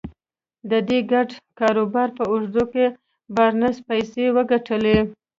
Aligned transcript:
د 0.69 0.71
دغه 0.87 1.01
ګډ 1.11 1.29
کاروبار 1.59 2.07
په 2.17 2.23
اوږدو 2.31 2.63
کې 2.73 2.85
بارنس 3.35 3.77
پيسې 3.87 4.23
وګټلې. 4.35 4.97